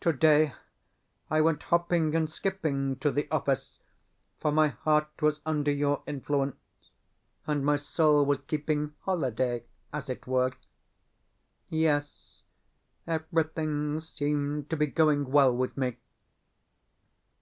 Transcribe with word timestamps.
Today 0.00 0.54
I 1.28 1.40
went 1.40 1.64
hopping 1.64 2.14
and 2.14 2.30
skipping 2.30 2.94
to 3.00 3.10
the 3.10 3.26
office, 3.28 3.80
for 4.38 4.52
my 4.52 4.68
heart 4.68 5.08
was 5.20 5.40
under 5.44 5.72
your 5.72 6.04
influence, 6.06 6.90
and 7.44 7.64
my 7.66 7.74
soul 7.76 8.24
was 8.24 8.38
keeping 8.42 8.92
holiday, 9.00 9.64
as 9.92 10.08
it 10.08 10.28
were. 10.28 10.52
Yes, 11.70 12.44
everything 13.04 13.98
seemed 13.98 14.70
to 14.70 14.76
be 14.76 14.86
going 14.86 15.32
well 15.32 15.52
with 15.52 15.76
me. 15.76 15.96